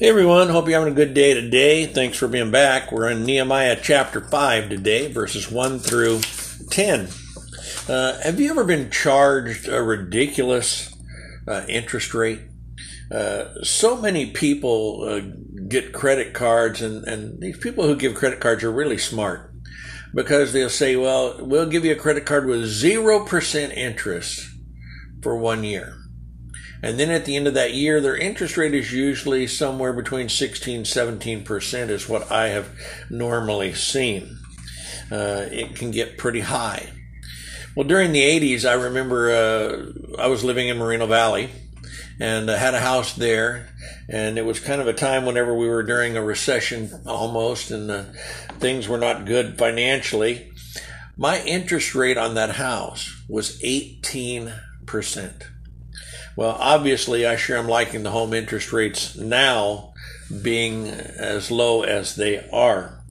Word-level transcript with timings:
Hey 0.00 0.10
everyone, 0.10 0.48
hope 0.48 0.68
you're 0.68 0.78
having 0.78 0.92
a 0.92 0.96
good 0.96 1.12
day 1.12 1.34
today. 1.34 1.84
Thanks 1.84 2.16
for 2.16 2.28
being 2.28 2.52
back. 2.52 2.92
We're 2.92 3.08
in 3.08 3.24
Nehemiah 3.24 3.76
chapter 3.82 4.20
5 4.20 4.68
today, 4.68 5.10
verses 5.10 5.50
1 5.50 5.80
through 5.80 6.20
10. 6.70 7.08
Uh, 7.88 8.20
have 8.20 8.38
you 8.38 8.48
ever 8.48 8.62
been 8.62 8.92
charged 8.92 9.66
a 9.66 9.82
ridiculous 9.82 10.94
uh, 11.48 11.62
interest 11.68 12.14
rate? 12.14 12.42
Uh, 13.10 13.46
so 13.64 14.00
many 14.00 14.30
people 14.30 15.02
uh, 15.02 15.18
get 15.66 15.92
credit 15.92 16.32
cards, 16.32 16.80
and, 16.80 17.02
and 17.08 17.40
these 17.40 17.58
people 17.58 17.84
who 17.84 17.96
give 17.96 18.14
credit 18.14 18.38
cards 18.38 18.62
are 18.62 18.70
really 18.70 18.98
smart 18.98 19.52
because 20.14 20.52
they'll 20.52 20.70
say, 20.70 20.94
Well, 20.94 21.44
we'll 21.44 21.68
give 21.68 21.84
you 21.84 21.90
a 21.90 21.96
credit 21.96 22.24
card 22.24 22.46
with 22.46 22.60
0% 22.60 23.76
interest 23.76 24.48
for 25.22 25.36
one 25.36 25.64
year. 25.64 25.96
And 26.82 26.98
then 26.98 27.10
at 27.10 27.24
the 27.24 27.36
end 27.36 27.46
of 27.46 27.54
that 27.54 27.74
year, 27.74 28.00
their 28.00 28.16
interest 28.16 28.56
rate 28.56 28.74
is 28.74 28.92
usually 28.92 29.46
somewhere 29.46 29.92
between 29.92 30.28
16 30.28 30.84
17% 30.84 31.88
is 31.90 32.08
what 32.08 32.30
I 32.30 32.48
have 32.48 32.70
normally 33.10 33.74
seen. 33.74 34.38
Uh, 35.10 35.46
it 35.50 35.74
can 35.74 35.90
get 35.90 36.18
pretty 36.18 36.40
high. 36.40 36.90
Well, 37.74 37.86
during 37.86 38.12
the 38.12 38.22
80s, 38.22 38.68
I 38.68 38.74
remember 38.74 39.30
uh, 39.30 40.20
I 40.20 40.26
was 40.28 40.44
living 40.44 40.68
in 40.68 40.78
Moreno 40.78 41.06
Valley 41.06 41.50
and 42.20 42.50
I 42.50 42.56
had 42.56 42.74
a 42.74 42.80
house 42.80 43.14
there. 43.14 43.68
And 44.08 44.38
it 44.38 44.44
was 44.44 44.60
kind 44.60 44.80
of 44.80 44.86
a 44.86 44.92
time 44.92 45.26
whenever 45.26 45.54
we 45.54 45.68
were 45.68 45.82
during 45.82 46.16
a 46.16 46.22
recession 46.22 46.90
almost 47.06 47.70
and 47.70 47.90
uh, 47.90 48.04
things 48.58 48.88
were 48.88 48.98
not 48.98 49.26
good 49.26 49.58
financially. 49.58 50.50
My 51.16 51.42
interest 51.42 51.94
rate 51.94 52.16
on 52.16 52.34
that 52.34 52.56
house 52.56 53.14
was 53.28 53.60
18%. 53.60 54.52
Well, 56.38 56.56
obviously, 56.60 57.26
I 57.26 57.34
sure 57.34 57.56
am 57.58 57.66
liking 57.66 58.04
the 58.04 58.12
home 58.12 58.32
interest 58.32 58.72
rates 58.72 59.16
now 59.16 59.92
being 60.40 60.86
as 60.86 61.50
low 61.50 61.82
as 61.82 62.14
they 62.14 62.48
are. 62.50 63.02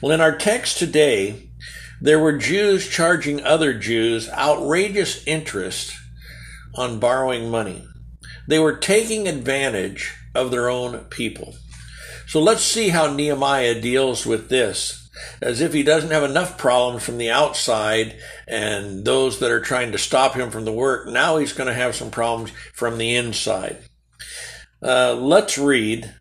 Well, 0.00 0.12
in 0.12 0.20
our 0.20 0.36
text 0.36 0.78
today, 0.78 1.50
there 2.00 2.20
were 2.20 2.38
Jews 2.38 2.88
charging 2.88 3.42
other 3.42 3.74
Jews 3.74 4.28
outrageous 4.30 5.26
interest 5.26 5.98
on 6.76 7.00
borrowing 7.00 7.50
money. 7.50 7.84
They 8.46 8.60
were 8.60 8.76
taking 8.76 9.26
advantage 9.26 10.14
of 10.32 10.52
their 10.52 10.70
own 10.70 11.06
people. 11.06 11.56
So 12.28 12.40
let's 12.40 12.62
see 12.62 12.90
how 12.90 13.12
Nehemiah 13.12 13.80
deals 13.80 14.24
with 14.24 14.48
this 14.48 14.99
as 15.42 15.60
if 15.60 15.72
he 15.72 15.82
doesn't 15.82 16.10
have 16.10 16.22
enough 16.22 16.58
problems 16.58 17.04
from 17.04 17.18
the 17.18 17.30
outside 17.30 18.16
and 18.46 19.04
those 19.04 19.38
that 19.40 19.50
are 19.50 19.60
trying 19.60 19.92
to 19.92 19.98
stop 19.98 20.34
him 20.34 20.50
from 20.50 20.64
the 20.64 20.72
work. 20.72 21.08
Now 21.08 21.38
he's 21.38 21.52
going 21.52 21.68
to 21.68 21.74
have 21.74 21.94
some 21.94 22.10
problems 22.10 22.50
from 22.72 22.98
the 22.98 23.14
inside. 23.16 23.78
Uh, 24.82 25.14
let's 25.14 25.58
read 25.58 26.14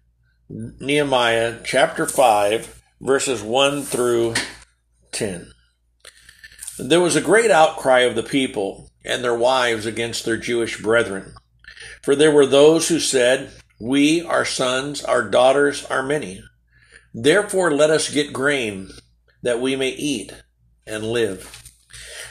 Nehemiah 0.49 1.59
chapter 1.63 2.05
5, 2.05 2.81
verses 3.01 3.41
1 3.41 3.83
through 3.83 4.33
10. 5.11 5.51
There 6.77 7.01
was 7.01 7.15
a 7.15 7.21
great 7.21 7.51
outcry 7.51 7.99
of 7.99 8.15
the 8.15 8.23
people 8.23 8.89
and 9.05 9.23
their 9.23 9.35
wives 9.35 9.85
against 9.85 10.25
their 10.25 10.37
Jewish 10.37 10.81
brethren. 10.81 11.35
For 12.01 12.15
there 12.15 12.31
were 12.31 12.45
those 12.45 12.87
who 12.87 12.99
said, 12.99 13.51
We, 13.79 14.23
our 14.23 14.45
sons, 14.45 15.03
our 15.03 15.29
daughters 15.29 15.85
are 15.85 16.03
many. 16.03 16.41
Therefore, 17.13 17.71
let 17.71 17.89
us 17.89 18.13
get 18.13 18.33
grain 18.33 18.89
that 19.41 19.61
we 19.61 19.75
may 19.75 19.89
eat 19.89 20.33
and 20.85 21.03
live. 21.03 21.63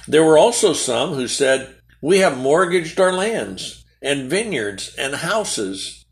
There 0.06 0.24
were 0.24 0.38
also 0.38 0.72
some 0.72 1.14
who 1.14 1.28
said, 1.28 1.74
We 2.00 2.18
have 2.18 2.38
mortgaged 2.38 3.00
our 3.00 3.12
lands 3.12 3.84
and 4.00 4.30
vineyards 4.30 4.94
and 4.96 5.16
houses 5.16 6.04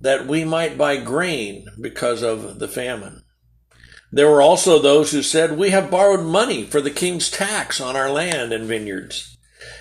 that 0.00 0.26
we 0.26 0.44
might 0.44 0.78
buy 0.78 0.96
grain 0.96 1.66
because 1.80 2.22
of 2.22 2.58
the 2.58 2.68
famine. 2.68 3.22
There 4.10 4.30
were 4.30 4.40
also 4.40 4.78
those 4.78 5.12
who 5.12 5.22
said, 5.22 5.58
We 5.58 5.70
have 5.70 5.90
borrowed 5.90 6.24
money 6.24 6.64
for 6.64 6.80
the 6.80 6.90
king's 6.90 7.30
tax 7.30 7.80
on 7.80 7.94
our 7.94 8.10
land 8.10 8.52
and 8.52 8.66
vineyards. 8.66 9.36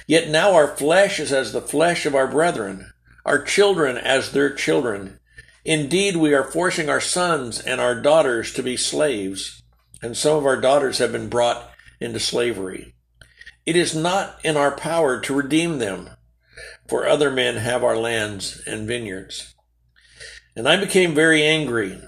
Yet 0.05 0.29
now 0.29 0.53
our 0.53 0.75
flesh 0.75 1.19
is 1.19 1.31
as 1.31 1.53
the 1.53 1.61
flesh 1.61 2.05
of 2.05 2.15
our 2.15 2.27
brethren, 2.27 2.91
our 3.25 3.41
children 3.41 3.97
as 3.97 4.31
their 4.31 4.53
children 4.53 5.19
Indeed, 5.67 6.15
we 6.15 6.33
are 6.33 6.45
forcing 6.45 6.87
our 6.87 7.01
sons 7.01 7.59
and 7.59 7.81
our 7.81 7.93
daughters 7.93 8.53
to 8.53 8.63
be 8.63 8.77
slaves, 8.77 9.61
and 10.01 10.15
some 10.15 10.37
of 10.37 10.45
our 10.45 10.55
daughters 10.55 10.99
have 10.99 11.11
been 11.11 11.27
brought 11.27 11.69
into 11.99 12.21
slavery. 12.21 12.95
It 13.65 13.75
is 13.75 13.93
not 13.93 14.39
in 14.45 14.55
our 14.55 14.71
power 14.71 15.19
to 15.19 15.35
redeem 15.35 15.79
them, 15.79 16.11
for 16.87 17.05
other 17.05 17.29
men 17.29 17.57
have 17.57 17.83
our 17.83 17.97
lands 17.97 18.63
and 18.65 18.87
vineyards. 18.87 19.55
And 20.55 20.69
I 20.69 20.77
became 20.77 21.13
very 21.13 21.43
angry 21.43 21.99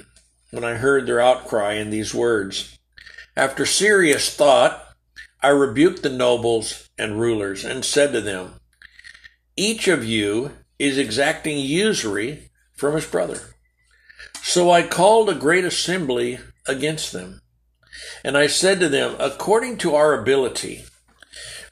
when 0.52 0.64
I 0.64 0.76
heard 0.76 1.06
their 1.06 1.20
outcry 1.20 1.74
in 1.74 1.90
these 1.90 2.16
words. 2.16 2.80
After 3.36 3.66
serious 3.66 4.34
thought, 4.34 4.86
I 5.44 5.50
rebuked 5.50 6.02
the 6.02 6.10
nobles 6.10 6.88
and 6.98 7.20
rulers 7.20 7.66
and 7.66 7.84
said 7.84 8.14
to 8.14 8.22
them, 8.22 8.54
Each 9.58 9.90
of 9.90 10.06
you 10.06 10.52
is 10.80 10.98
exacting 10.98 11.60
usury 11.60 12.49
from 12.80 12.96
his 12.96 13.06
brother. 13.06 13.42
So 14.42 14.72
I 14.72 14.84
called 14.84 15.30
a 15.30 15.36
great 15.36 15.66
assembly 15.66 16.40
against 16.66 17.12
them. 17.12 17.42
And 18.24 18.38
I 18.38 18.48
said 18.48 18.80
to 18.80 18.90
them, 18.90 19.16
According 19.20 19.78
to 19.80 19.96
our 19.96 20.20
ability, 20.20 20.86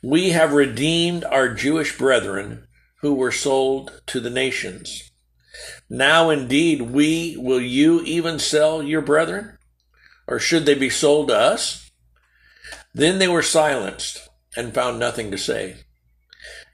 we 0.03 0.31
have 0.31 0.53
redeemed 0.53 1.23
our 1.23 1.53
Jewish 1.53 1.97
brethren 1.97 2.68
who 3.01 3.13
were 3.13 3.31
sold 3.31 4.01
to 4.07 4.19
the 4.19 4.29
nations. 4.29 5.09
Now 5.90 6.29
indeed, 6.29 6.81
we, 6.81 7.38
will 7.38 7.62
you 7.62 8.01
even 8.01 8.38
sell 8.38 8.84
your 8.84 9.01
brethren? 9.01 9.57
Or 10.28 10.39
should 10.39 10.66
they 10.66 10.75
be 10.75 10.89
sold 10.89 11.29
to 11.29 11.38
us? 11.38 11.89
Then 12.94 13.19
they 13.19 13.28
were 13.29 13.41
silenced 13.41 14.28
and 14.57 14.74
found 14.74 15.00
nothing 15.00 15.31
to 15.31 15.38
say. 15.38 15.78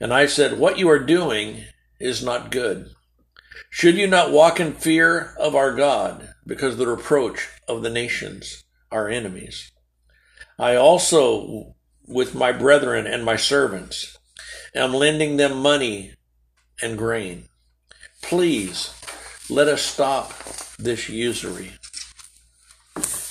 And 0.00 0.12
I 0.12 0.26
said, 0.26 0.58
What 0.58 0.78
you 0.78 0.88
are 0.90 0.98
doing 0.98 1.64
is 2.00 2.22
not 2.22 2.50
good. 2.50 2.90
Should 3.70 3.96
you 3.96 4.06
not 4.06 4.32
walk 4.32 4.60
in 4.60 4.72
fear 4.72 5.34
of 5.38 5.54
our 5.54 5.74
God 5.74 6.34
because 6.46 6.76
the 6.76 6.86
reproach 6.86 7.48
of 7.68 7.82
the 7.82 7.90
nations, 7.90 8.64
are 8.90 9.08
enemies? 9.08 9.72
I 10.58 10.76
also, 10.76 11.74
with 12.06 12.34
my 12.34 12.52
brethren 12.52 13.06
and 13.06 13.24
my 13.24 13.36
servants, 13.36 14.16
am 14.74 14.94
lending 14.94 15.36
them 15.36 15.56
money 15.56 16.14
and 16.80 16.96
grain. 16.96 17.44
Please 18.22 18.94
let 19.50 19.68
us 19.68 19.82
stop 19.82 20.32
this 20.78 21.08
usury. 21.08 21.72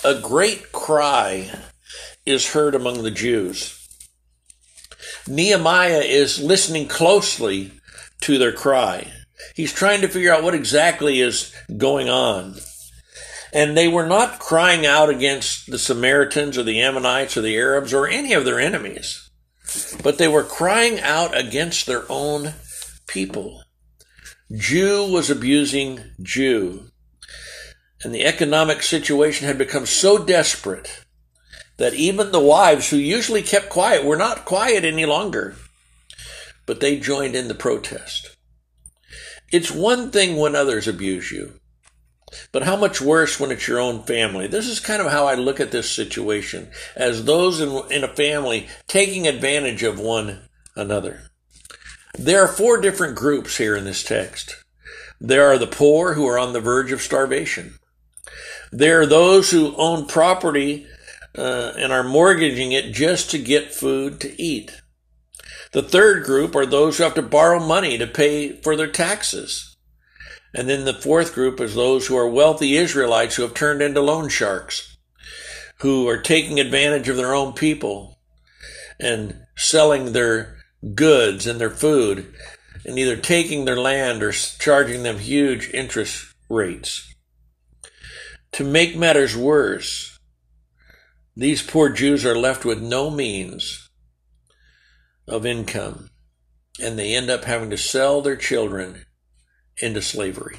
A 0.03 0.19
great 0.19 0.72
cry 0.72 1.51
is 2.25 2.51
heard 2.53 2.75
among 2.75 3.03
the 3.03 3.12
Jews. 3.12 3.79
Nehemiah 5.28 6.01
is 6.01 6.44
listening 6.44 6.88
closely 6.88 7.72
to 8.22 8.38
their 8.38 8.51
cry. 8.51 9.12
He's 9.55 9.73
trying 9.73 10.01
to 10.01 10.07
figure 10.07 10.33
out 10.33 10.43
what 10.43 10.55
exactly 10.55 11.19
is 11.19 11.53
going 11.77 12.09
on. 12.09 12.55
And 13.53 13.77
they 13.77 13.87
were 13.87 14.07
not 14.07 14.39
crying 14.39 14.85
out 14.85 15.09
against 15.09 15.69
the 15.69 15.77
Samaritans 15.77 16.57
or 16.57 16.63
the 16.63 16.81
Ammonites 16.81 17.37
or 17.37 17.41
the 17.41 17.55
Arabs 17.55 17.93
or 17.93 18.07
any 18.07 18.33
of 18.33 18.45
their 18.45 18.59
enemies, 18.59 19.29
but 20.01 20.17
they 20.17 20.27
were 20.27 20.43
crying 20.43 20.99
out 20.99 21.37
against 21.37 21.85
their 21.85 22.03
own 22.09 22.53
people. 23.05 23.61
Jew 24.55 25.11
was 25.11 25.29
abusing 25.29 25.99
Jew. 26.21 26.89
And 28.03 28.13
the 28.13 28.25
economic 28.25 28.83
situation 28.83 29.47
had 29.47 29.57
become 29.57 29.85
so 29.85 30.17
desperate 30.23 31.05
that 31.77 31.93
even 31.93 32.31
the 32.31 32.39
wives 32.39 32.89
who 32.89 32.97
usually 32.97 33.41
kept 33.41 33.69
quiet 33.69 34.03
were 34.03 34.17
not 34.17 34.45
quiet 34.45 34.83
any 34.83 35.05
longer, 35.05 35.55
but 36.65 36.79
they 36.79 36.99
joined 36.99 37.35
in 37.35 37.47
the 37.47 37.55
protest. 37.55 38.35
It's 39.53 39.69
one 39.69 40.09
thing 40.09 40.37
when 40.37 40.55
others 40.55 40.87
abuse 40.87 41.31
you, 41.31 41.53
but 42.51 42.63
how 42.63 42.75
much 42.75 43.00
worse 43.00 43.39
when 43.39 43.51
it's 43.51 43.67
your 43.67 43.79
own 43.79 44.01
family? 44.01 44.47
This 44.47 44.67
is 44.67 44.79
kind 44.79 45.00
of 45.00 45.11
how 45.11 45.27
I 45.27 45.35
look 45.35 45.59
at 45.59 45.69
this 45.69 45.91
situation 45.91 46.71
as 46.95 47.25
those 47.25 47.61
in, 47.61 47.69
in 47.91 48.03
a 48.03 48.07
family 48.07 48.67
taking 48.88 49.27
advantage 49.27 49.83
of 49.83 50.00
one 50.00 50.50
another. 50.75 51.29
There 52.17 52.44
are 52.44 52.47
four 52.47 52.81
different 52.81 53.15
groups 53.15 53.57
here 53.57 53.75
in 53.75 53.85
this 53.85 54.03
text. 54.03 54.55
There 55.21 55.45
are 55.45 55.59
the 55.59 55.67
poor 55.67 56.15
who 56.15 56.27
are 56.27 56.39
on 56.39 56.53
the 56.53 56.59
verge 56.59 56.91
of 56.91 57.03
starvation. 57.03 57.75
There 58.71 59.01
are 59.01 59.06
those 59.06 59.51
who 59.51 59.75
own 59.75 60.07
property 60.07 60.88
uh, 61.38 61.73
and 61.77 61.94
are 61.94 62.03
mortgaging 62.03 62.71
it 62.71 62.91
just 62.91 63.29
to 63.29 63.38
get 63.38 63.71
food 63.71 64.19
to 64.21 64.41
eat. 64.41 64.81
The 65.71 65.83
third 65.83 66.23
group 66.23 66.55
are 66.55 66.65
those 66.65 66.97
who 66.97 67.03
have 67.03 67.15
to 67.15 67.21
borrow 67.21 67.59
money 67.59 67.97
to 67.97 68.07
pay 68.07 68.61
for 68.61 68.75
their 68.75 68.88
taxes. 68.88 69.75
And 70.53 70.69
then 70.69 70.85
the 70.85 70.94
fourth 70.94 71.33
group 71.33 71.59
is 71.59 71.73
those 71.73 72.07
who 72.07 72.15
are 72.15 72.29
wealthy 72.29 72.77
Israelites 72.77 73.35
who 73.35 73.41
have 73.41 73.55
turned 73.55 73.81
into 73.81 74.01
loan 74.01 74.29
sharks, 74.29 74.97
who 75.79 76.07
are 76.07 76.21
taking 76.21 76.59
advantage 76.59 77.09
of 77.09 77.17
their 77.17 77.33
own 77.33 77.53
people 77.53 78.19
and 79.00 79.45
selling 79.55 80.13
their 80.13 80.57
goods 80.94 81.47
and 81.47 81.59
their 81.59 81.71
food 81.71 82.33
and 82.85 82.99
either 82.99 83.15
taking 83.15 83.65
their 83.65 83.79
land 83.79 84.21
or 84.21 84.31
charging 84.31 85.03
them 85.03 85.19
huge 85.19 85.69
interest 85.73 86.33
rates. 86.49 87.13
To 88.53 88.63
make 88.63 88.95
matters 88.95 89.35
worse, 89.35 90.19
these 91.35 91.63
poor 91.63 91.89
Jews 91.89 92.25
are 92.25 92.38
left 92.38 92.65
with 92.65 92.81
no 92.81 93.09
means 93.09 93.82
of 95.27 95.45
income, 95.45 96.09
and 96.81 96.97
they 96.97 97.13
end 97.13 97.29
up 97.29 97.45
having 97.45 97.69
to 97.69 97.77
sell 97.77 98.21
their 98.21 98.35
children 98.35 99.05
into 99.81 100.01
slavery. 100.01 100.57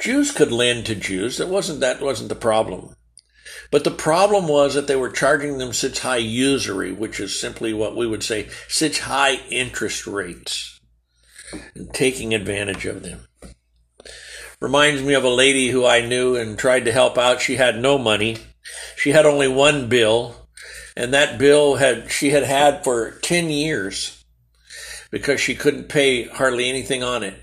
Jews 0.00 0.32
could 0.32 0.50
lend 0.50 0.86
to 0.86 0.94
Jews. 0.94 1.36
That 1.36 1.48
wasn't 1.48 1.80
that 1.80 2.00
wasn't 2.00 2.30
the 2.30 2.34
problem. 2.34 2.94
But 3.70 3.84
the 3.84 3.90
problem 3.90 4.48
was 4.48 4.74
that 4.74 4.86
they 4.86 4.96
were 4.96 5.10
charging 5.10 5.58
them 5.58 5.72
such 5.72 6.00
high 6.00 6.16
usury, 6.16 6.92
which 6.92 7.20
is 7.20 7.38
simply 7.38 7.72
what 7.72 7.96
we 7.96 8.06
would 8.06 8.22
say 8.22 8.48
such 8.68 9.00
high 9.00 9.34
interest 9.50 10.06
rates, 10.06 10.80
and 11.74 11.92
taking 11.92 12.34
advantage 12.34 12.86
of 12.86 13.02
them. 13.02 13.26
Reminds 14.60 15.02
me 15.02 15.14
of 15.14 15.24
a 15.24 15.30
lady 15.30 15.68
who 15.68 15.86
I 15.86 16.00
knew 16.00 16.36
and 16.36 16.58
tried 16.58 16.84
to 16.86 16.92
help 16.92 17.16
out. 17.16 17.40
She 17.40 17.56
had 17.56 17.78
no 17.78 17.96
money. 17.96 18.38
She 18.96 19.10
had 19.10 19.24
only 19.24 19.48
one 19.48 19.88
bill, 19.88 20.39
and 21.00 21.14
that 21.14 21.38
bill 21.38 21.76
had 21.76 22.12
she 22.12 22.28
had 22.28 22.42
had 22.42 22.84
for 22.84 23.12
10 23.22 23.48
years 23.48 24.22
because 25.10 25.40
she 25.40 25.54
couldn't 25.54 25.88
pay 25.88 26.24
hardly 26.24 26.68
anything 26.68 27.02
on 27.02 27.22
it. 27.22 27.42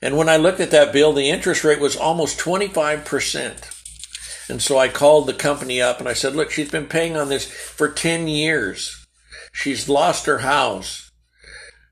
And 0.00 0.16
when 0.16 0.28
I 0.28 0.36
looked 0.36 0.60
at 0.60 0.70
that 0.70 0.92
bill, 0.92 1.12
the 1.12 1.28
interest 1.28 1.64
rate 1.64 1.80
was 1.80 1.96
almost 1.96 2.38
25%. 2.38 4.48
And 4.48 4.62
so 4.62 4.78
I 4.78 4.86
called 4.86 5.26
the 5.26 5.34
company 5.34 5.82
up 5.82 5.98
and 5.98 6.08
I 6.08 6.12
said, 6.12 6.36
look, 6.36 6.52
she's 6.52 6.70
been 6.70 6.86
paying 6.86 7.16
on 7.16 7.28
this 7.28 7.50
for 7.50 7.88
10 7.88 8.28
years. 8.28 9.04
She's 9.52 9.88
lost 9.88 10.26
her 10.26 10.38
house. 10.38 11.10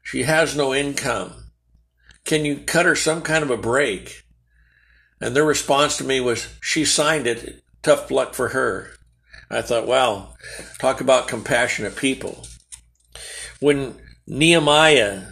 She 0.04 0.22
has 0.22 0.54
no 0.54 0.72
income. 0.72 1.50
Can 2.24 2.44
you 2.44 2.58
cut 2.58 2.86
her 2.86 2.94
some 2.94 3.22
kind 3.22 3.42
of 3.42 3.50
a 3.50 3.56
break? 3.56 4.22
And 5.20 5.34
their 5.34 5.44
response 5.44 5.96
to 5.96 6.04
me 6.04 6.20
was, 6.20 6.54
she 6.60 6.84
signed 6.84 7.26
it. 7.26 7.64
Tough 7.82 8.08
luck 8.12 8.34
for 8.34 8.50
her. 8.50 8.92
I 9.50 9.62
thought, 9.62 9.86
wow, 9.86 10.34
talk 10.78 11.00
about 11.00 11.28
compassionate 11.28 11.96
people. 11.96 12.46
When 13.60 13.94
Nehemiah 14.26 15.22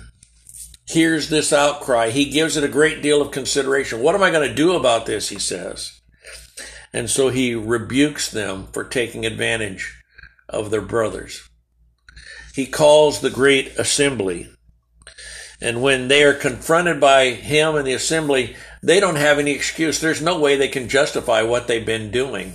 hears 0.86 1.28
this 1.28 1.52
outcry, 1.52 2.10
he 2.10 2.30
gives 2.30 2.56
it 2.56 2.64
a 2.64 2.68
great 2.68 3.02
deal 3.02 3.20
of 3.20 3.32
consideration. 3.32 4.00
What 4.00 4.14
am 4.14 4.22
I 4.22 4.30
going 4.30 4.48
to 4.48 4.54
do 4.54 4.74
about 4.74 5.06
this? 5.06 5.30
He 5.30 5.38
says. 5.38 6.00
And 6.92 7.10
so 7.10 7.28
he 7.28 7.54
rebukes 7.54 8.30
them 8.30 8.68
for 8.72 8.84
taking 8.84 9.26
advantage 9.26 10.00
of 10.48 10.70
their 10.70 10.80
brothers. 10.80 11.48
He 12.54 12.66
calls 12.66 13.20
the 13.20 13.30
great 13.30 13.76
assembly. 13.78 14.48
And 15.60 15.82
when 15.82 16.06
they 16.06 16.22
are 16.22 16.34
confronted 16.34 17.00
by 17.00 17.30
him 17.30 17.74
and 17.74 17.86
the 17.86 17.94
assembly, 17.94 18.54
they 18.82 19.00
don't 19.00 19.16
have 19.16 19.38
any 19.40 19.50
excuse. 19.50 20.00
There's 20.00 20.22
no 20.22 20.38
way 20.38 20.56
they 20.56 20.68
can 20.68 20.88
justify 20.88 21.42
what 21.42 21.66
they've 21.66 21.84
been 21.84 22.12
doing. 22.12 22.52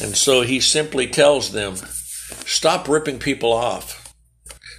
And 0.00 0.16
so 0.16 0.42
he 0.42 0.60
simply 0.60 1.06
tells 1.06 1.52
them, 1.52 1.76
stop 1.76 2.88
ripping 2.88 3.18
people 3.18 3.52
off. 3.52 4.14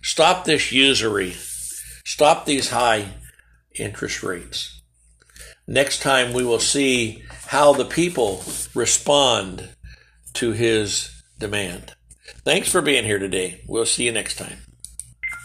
Stop 0.02 0.46
this 0.46 0.72
usury. 0.72 1.36
Stop 2.06 2.46
these 2.46 2.70
high 2.70 3.08
interest 3.76 4.24
rates. 4.24 4.82
Next 5.68 6.02
time 6.02 6.34
we 6.34 6.44
will 6.44 6.60
see 6.60 7.24
how 7.48 7.74
the 7.74 7.86
people 7.86 8.44
respond 8.76 9.70
to 10.34 10.52
his 10.52 11.10
demand. 11.40 11.94
Thanks 12.44 12.70
for 12.70 12.82
being 12.82 13.06
here 13.06 13.20
today. 13.20 13.62
We'll 13.68 13.86
see 13.86 14.06
you 14.06 14.12
next 14.12 14.38
time. 14.38 14.73